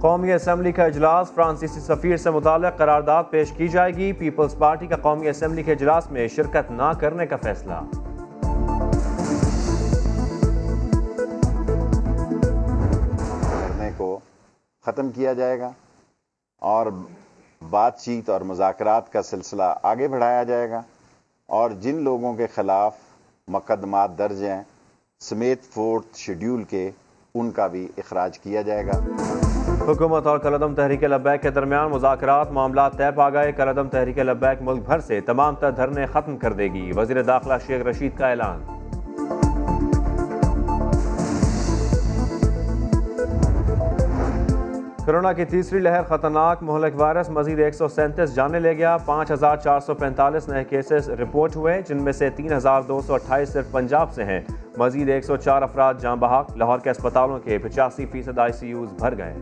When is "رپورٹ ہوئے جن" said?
51.10-52.02